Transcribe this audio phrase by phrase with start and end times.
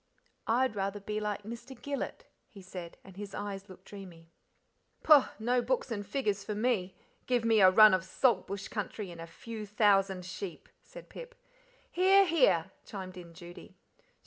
[0.47, 1.79] "I'd rather be like Mr.
[1.79, 4.31] Gillet," he said, and his eyes looked dreamy.
[5.03, 5.25] "Pooh!
[5.37, 6.95] no books and figures far me;
[7.27, 11.35] give me a run of Salt Bush country, and a few thousand sheep," said Pip.
[11.91, 12.25] "Hear!
[12.25, 13.75] hear!" chimed in Judy.